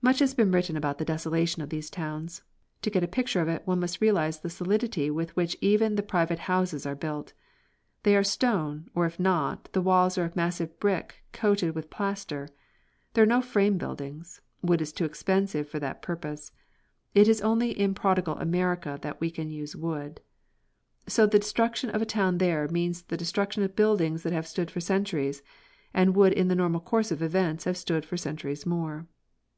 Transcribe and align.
Much 0.00 0.20
has 0.20 0.32
been 0.32 0.50
written 0.50 0.78
about 0.78 0.96
the 0.96 1.04
desolation 1.04 1.60
of 1.60 1.68
these 1.68 1.90
towns. 1.90 2.40
To 2.80 2.88
get 2.88 3.02
a 3.02 3.06
picture 3.06 3.42
of 3.42 3.48
it 3.48 3.66
one 3.66 3.78
must 3.80 4.00
realise 4.00 4.38
the 4.38 4.48
solidity 4.48 5.10
with 5.10 5.36
which 5.36 5.58
even 5.60 5.94
the 5.94 6.02
private 6.02 6.38
houses 6.48 6.86
are 6.86 6.94
built. 6.94 7.34
They 8.02 8.16
are 8.16 8.24
stone, 8.24 8.88
or 8.94 9.04
if 9.04 9.20
not, 9.20 9.70
the 9.74 9.82
walls 9.82 10.16
are 10.16 10.24
of 10.24 10.34
massive 10.34 10.80
brick 10.80 11.16
coated 11.34 11.74
with 11.74 11.90
plaster. 11.90 12.48
There 13.12 13.22
are 13.24 13.26
no 13.26 13.42
frame 13.42 13.76
buildings; 13.76 14.40
wood 14.62 14.80
is 14.80 14.90
too 14.90 15.04
expensive 15.04 15.68
for 15.68 15.78
that 15.80 16.00
purpose. 16.00 16.50
It 17.14 17.28
is 17.28 17.42
only 17.42 17.78
in 17.78 17.92
prodigal 17.92 18.36
America 18.38 18.98
that 19.02 19.20
we 19.20 19.30
can 19.30 19.50
use 19.50 19.76
wood. 19.76 20.22
So 21.06 21.26
the 21.26 21.38
destruction 21.38 21.90
of 21.90 22.00
a 22.00 22.06
town 22.06 22.38
there 22.38 22.68
means 22.68 23.02
the 23.02 23.18
destruction 23.18 23.62
of 23.62 23.76
buildings 23.76 24.22
that 24.22 24.32
have 24.32 24.46
stood 24.48 24.70
for 24.70 24.80
centuries, 24.80 25.42
and 25.92 26.16
would 26.16 26.32
in 26.32 26.48
the 26.48 26.54
normal 26.56 26.80
course 26.80 27.10
of 27.10 27.20
events 27.22 27.64
have 27.64 27.76
stood 27.76 28.06
for 28.06 28.16
centuries 28.16 28.64
more. 28.64 29.06